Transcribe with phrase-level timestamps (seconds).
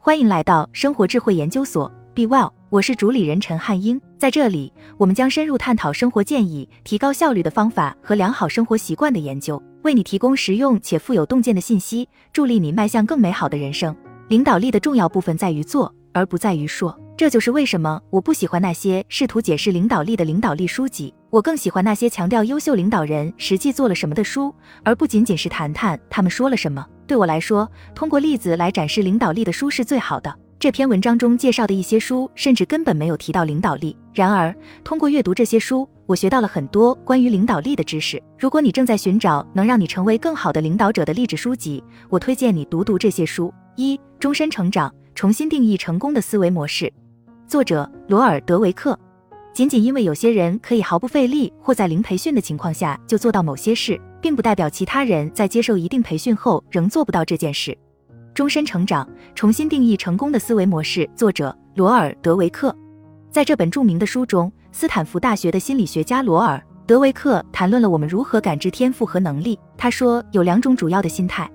[0.00, 4.00] 欢迎来到生活智慧研究所，Be Well，我是主理人陈汉英。
[4.16, 13.94] 在这里，我们将深入探讨生活建议、提高效率的方法和良好生活习惯的研究，为你提供实用且富有洞见的信息，助力你迈向更美好的人生。
[14.28, 16.96] 领导力的重要部分在于做，而不在于说。
[17.16, 24.54] 这就是为什么我不喜欢那些试图解释领导力的领导力书籍，我更喜欢那些强调优秀领导人实际做了什么的书，
[24.84, 26.86] 而不仅仅是谈谈他们说了什么。
[27.08, 30.32] 对我来说，通过例子来展示领导力的书是最好的。
[30.58, 33.96] 这篇文章中介绍的一些书，甚至根本没有提到领导力。
[34.12, 34.54] 然而，
[34.84, 38.22] 通过阅读这些书，我学到了很多关于领导力的知识。
[38.38, 46.92] 如果你正在寻找能让你成为更好的领导者的励志书籍，我推荐你读读这些书：一、终身成长，重新定义成功的思维模式。
[47.46, 48.98] 作者罗尔·德维克。
[49.54, 57.76] 仅仅因为有些人可以毫不费力或在零培训的情况下就做到某些事，并不代表其他人在接受一定培训后仍做不到这件事。
[58.34, 61.08] 终身成长，重新定义成功的思维模式。
[61.16, 62.74] 作者罗尔·德维克。
[63.30, 69.58] 在这本著名的书中，斯坦福大学的心理学家罗尔·德维克谈论了我们如何感知天赋和能力。
[69.76, 71.50] 他说，有两种主要的心态：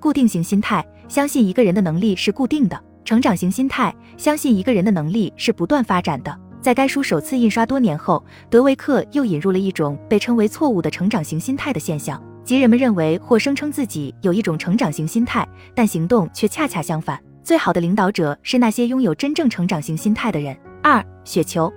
[0.00, 2.82] 固定型心态，相信一个人的能力是固定的。
[3.04, 6.38] 成长型心态相信一个人的能力是不断发展的。
[6.62, 17.20] 在该书首次印刷多年后，德维克又引入了一种被称为错误的成长型心态的现象，即人们认为或声称自己有一种成长型心态，但行动却恰恰相反。
[17.42, 20.56] 最好的领导者是那些拥有真正成长型心态的人。
[20.80, 21.72] 二、雪球，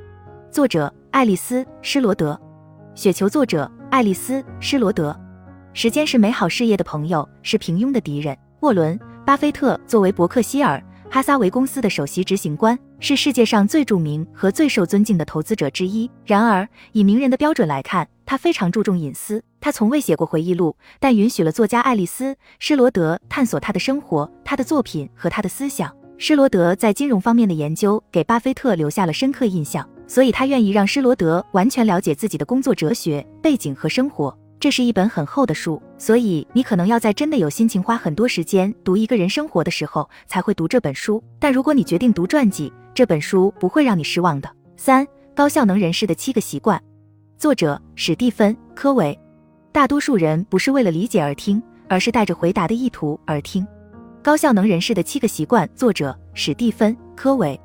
[0.52, 2.40] 作者爱丽丝·施罗德。
[2.94, 5.20] 雪球作者爱丽丝·施罗德。
[5.74, 8.38] 时间是美好事业的朋友，是平庸的敌人。
[8.60, 10.80] 沃伦·巴菲特作为伯克希尔。
[11.10, 16.10] 哈撒韦公司的首席执行官是世界上最著名和最受尊敬的投资者之一。
[16.26, 19.42] 然而，以名人的标准来看，他非常注重隐私。
[19.62, 25.96] 他从未写过回忆录，但允许了作家爱丽丝·施罗德探索他的生活、他的作品和他的思想。
[26.18, 34.38] 施罗德在金融方面的研究给巴菲特留下了深刻印象，所以他愿意让施罗德完全了解自己的工作哲学背景和生活。
[34.66, 41.24] 这是一本很厚的书，所以你可能要在真的有心情花很多时间读一个人生活的时候才会读这本书。
[41.38, 44.50] 但如果你决定读传记，这本书不会让你失望的。
[44.76, 46.82] 三、高效能人士的七个习惯，
[47.38, 49.16] 作者史蒂芬·科维。
[49.72, 53.64] 大多数人不是为了理解而听，而是带着回答的意图而听。
[54.24, 57.62] 高效能人士的七个习惯，作者史蒂芬·科维。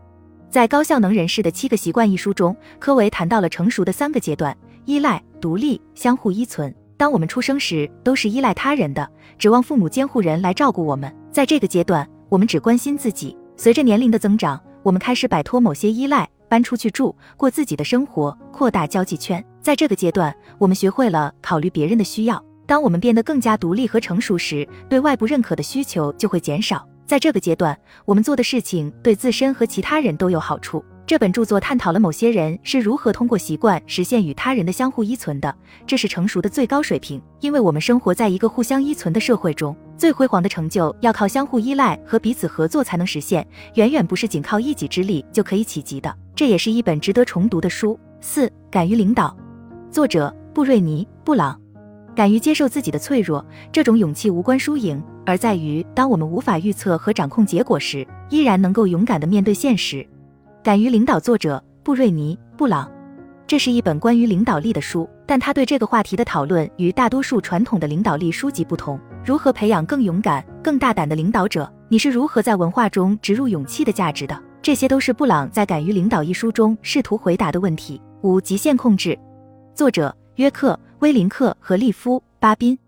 [0.51, 6.71] 在《高效能人士的七个习惯》一书中，科维谈到了成熟的三个阶段：依赖、独立、相互依存。
[7.01, 11.11] 当我们出生时，都是依赖他人的，指望父母监护人来照顾我们。
[11.33, 13.35] 在这个阶段，我们只关心自己。
[13.57, 19.43] 随着年龄的增长，我们开始摆脱某些依赖，搬出去住，过自己的生活，扩大交际圈。
[19.63, 22.45] 在这个阶段，我们学会了考虑别人的需要。
[22.67, 26.87] 当我们变得更加独立和成熟时，对外部认可的需求就会减少。
[27.07, 27.75] 在这个阶段，
[28.05, 30.85] 我们做的事情对自身和其他人都有好处。
[31.11, 35.53] 这本著作探讨了某些人是如何通过习惯实现与他人的相互依存的，
[35.85, 37.21] 这是成熟的最高水平。
[37.41, 43.45] 因为我们生活在一个互相依存的社会中，最辉煌的成就要靠相互依赖和彼此合作才能实现，
[43.75, 46.17] 远远不是仅靠一己之力就可以企及的。
[46.33, 47.99] 这也是一本值得重读的书。
[48.21, 49.37] 四、敢于领导，
[49.91, 51.61] 作者布瑞尼·布朗。
[52.15, 60.07] 敢于接受自己的脆弱，这种勇气无关输赢，而在于当我们无法预测和掌控结果时，依然能够勇敢地面对现实。
[60.63, 62.91] 敢于领导，作者布瑞尼·布朗。
[63.47, 69.01] 这是一本关于领导力的书，但他对这个话题的讨论与大多数传统的领导力书籍不同。
[69.25, 71.71] 如何培养更勇敢、更大胆的领导者？
[71.89, 74.39] 你是如何在文化中植入勇气的价值的？
[74.61, 77.99] 这些都是布朗在《敢于领导》一书中试图回答的问题。
[78.21, 79.19] 五、极限控制，
[79.75, 82.79] 作者约克·威林克和利夫·巴宾。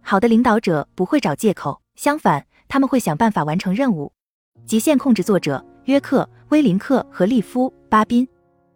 [0.00, 4.10] 好的领导者不会找借口，相反，他们会想办法完成任务。
[4.66, 6.28] 极限控制，作者约克。
[6.50, 8.26] 威林克和利夫·巴宾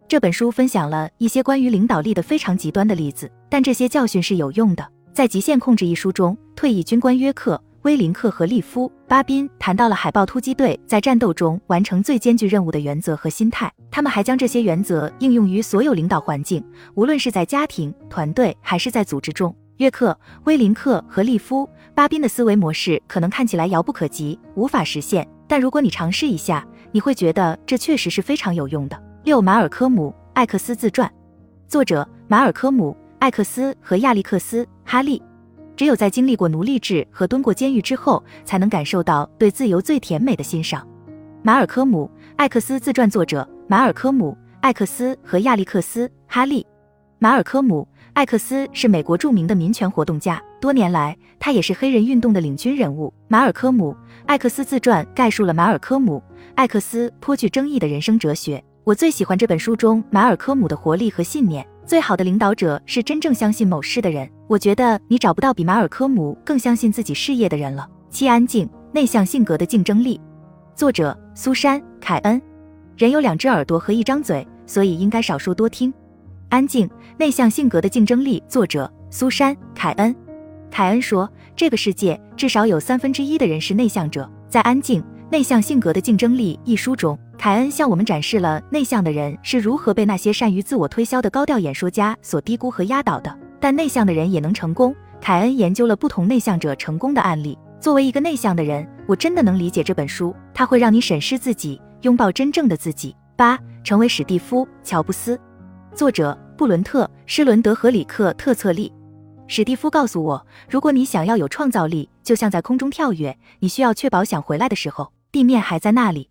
[0.07, 4.87] 这本书分享了一些关于领导力的非常极端的例子，但这些教训是有用的。
[5.13, 13.69] 在《极限控制》一书中，退役军官约克·威林克和利夫·巴宾谈到了海豹突击队在战斗中完成最艰巨任务的原则和心态。
[13.91, 16.63] 他们还将这些原则应用于所有领导环境，
[16.93, 19.53] 无论是在家庭、团队还是在组织中。
[19.77, 26.65] 约克、威林克和利夫、巴宾的思维模式可能看起来遥不可及，无法实现，但如果你尝试一下，
[26.95, 28.97] 你会觉得这确实是非常有用的。
[29.25, 31.11] 六，马尔科姆·艾克斯自传，
[31.67, 35.21] 作者马尔科姆·艾克斯和亚历克斯·哈利。
[35.75, 40.87] 只有在经历过奴隶制和蹲过监狱之后，才能感受到对自由最甜美的欣赏。
[41.43, 44.31] 马尔科姆·艾克斯自传，作者马尔科姆·
[44.61, 46.65] 艾克斯和亚历克斯·哈利。
[47.19, 53.13] 马尔科姆·艾克斯是美国著名的民权活动家，多年来他也是黑人运动的领军人物。
[53.27, 53.91] 马尔科姆·
[54.27, 56.23] 艾克斯自传概述了马尔科姆。
[56.55, 58.63] 艾克斯颇具争议的人生哲学。
[58.85, 61.65] 我最喜欢这本书中马尔科姆的活力和信念。
[61.85, 64.27] 最好的领导者是真正相信某事的人。
[64.47, 67.87] 我觉得你找不到比马尔科姆更相信自己事业的人了。
[68.09, 70.19] 七安静内向性格的竞争力。
[70.75, 72.41] 作者苏珊·凯恩。
[72.95, 75.93] 人有两只耳朵和一张嘴，所以应该少说多听。
[76.47, 78.41] 安静内向性格的竞争力。
[78.47, 80.15] 作者苏珊·凯恩。
[80.71, 84.29] 凯恩说，这个世界至少有三分之一的人是内向者。
[84.47, 85.03] 在《安静
[85.35, 93.37] 内向性格的竞争力》一书中，凯恩向我们展示了内向的人是如何被那些善于自我推销的高调演说家所低估和压倒的。
[93.59, 94.95] 但内向的人也能成功。
[95.19, 97.57] 凯恩研究了不同内向者成功的案例。
[97.81, 103.13] 作为一个内向的人，我真的能理解这本书，它会让你审视自己，拥抱真正的自己。
[103.35, 105.37] 八，成为史蒂夫·乔布斯。
[105.93, 108.89] 作者：布伦特·施伦德和里克特策利。
[109.47, 116.29] 史蒂夫告诉我，如果你想要有创造力，就像在空中跳跃，你需要确保想回来的时候，地面还在那里。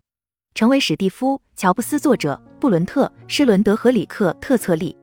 [0.55, 1.99] 成为史蒂夫·乔布斯。
[1.99, 4.97] 作者：布伦特·施伦德和里克特策利。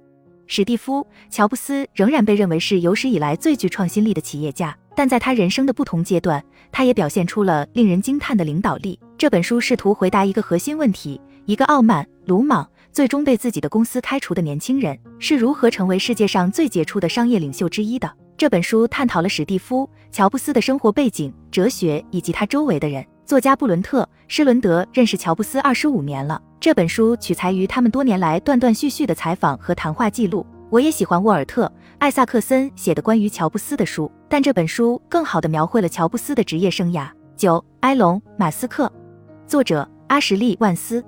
[0.49, 8.99] 史蒂夫·乔布斯仍然被认为是有史以来最具创新力的企业家，但在他人生的不同阶段，他也表现出了令人惊叹的领导力。
[9.17, 12.69] 这本书试图回答一个核心问题：一个傲慢、鲁莽。
[12.91, 18.13] 最终被自己的公司开除的年轻人是如何成为世界上最杰出的商业领袖之一的？
[18.37, 23.07] 这本书探讨了史蒂夫·乔布斯的生活背景、哲学以及他周围的人。
[23.25, 26.41] 作家布伦特·施伦德认识乔布斯二十五年了。
[26.61, 30.45] 这本书取材于他们多年来断断续续的采访和谈话记录。
[30.71, 31.67] 我也喜欢沃尔特·
[31.99, 37.09] 艾萨克森写的关于乔布斯的书，但这本书更好地描绘了乔布斯的职业生涯。
[37.37, 38.91] 九，埃隆·马斯克，
[39.47, 41.03] 作者阿什利·万斯。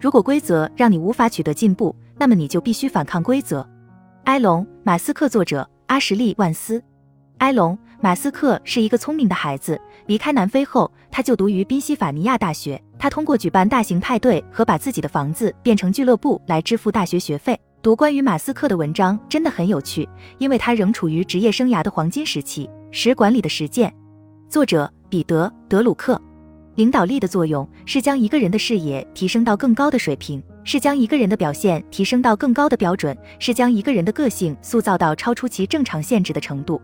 [0.00, 3.66] 如果规则让你无法取得进步，那么你就必须反抗规则。
[4.24, 6.82] 埃隆·马斯克，作者阿什利·万斯。
[7.38, 9.80] 埃隆·马斯克是一个聪明的孩子。
[10.06, 12.82] 离开南非后，他就读于宾夕法尼亚大学。
[12.98, 17.56] 他通过举办大型派对和把自己的房子变成俱乐部来支付大学学费。
[17.80, 20.08] 读关于马斯克的文章真的很有趣，
[20.38, 22.68] 因为他仍处于职业生涯的黄金时期。
[22.90, 23.94] 使管理的实践。
[24.48, 26.20] 作者彼得·德鲁克。
[26.74, 36.82] 领导力的作用是将一个人的视野提升到更高的水平，是将一个人的表现提升到更高的标准，是将一个人的个性塑造到超出其正常限制的程度。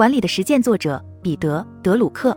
[0.00, 2.34] 管理的实践，作者彼得·德鲁克。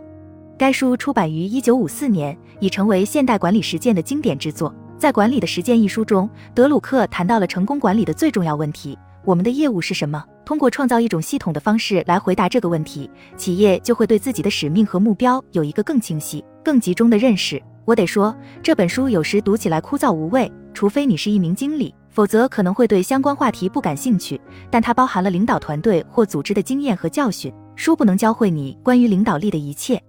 [0.58, 4.70] 该书出版于一九五四年，已成为现代管理实践的经典之作。
[4.98, 10.22] 在《管理的实践》一书中，德鲁克谈到了成功管理的最重要问题：我们的业务是什么？
[10.44, 16.44] 通过创造一种系统的方式来回答这个问题，企业就会对自己的使命和目标有一个更清晰。
[16.62, 17.58] 更集中的认识。
[17.86, 24.40] 我得说，这本书有时读起来枯燥无味，除非你是一名经理，否则可能会对相关话题不感兴趣。
[24.70, 27.52] 但它包含了领导团队或组织的经验和教训。
[27.76, 30.00] 书不能教会你关于领导力的一切。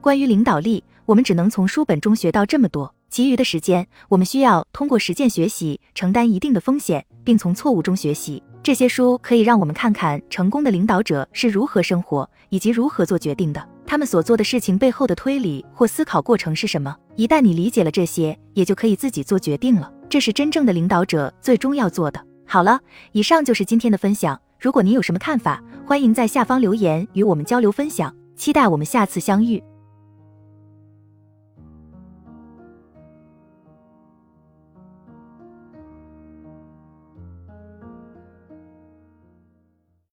[0.00, 8.40] 关于领导力，我们只能从书本中学到这么多，其余的时间，我们需要通过实践学习，承担一定的风险，并从错误中学习。
[8.62, 13.68] 这些书可以让我们看看成功的领导者是如何生活，以及如何做决定的。
[13.84, 16.94] 他们所做的事情背后的推理或思考过程是什么？
[17.16, 19.90] 一旦你理解了这些，也就可以自己做决定了。
[20.08, 22.24] 这是真正的领导者最终要做的。
[22.46, 22.80] 好了，
[23.12, 24.40] 以上就是今天的分享。
[24.58, 28.14] 如果您有什么看法，欢迎在下方留言与我们交流分享。
[28.36, 29.62] 期待我们下次相遇。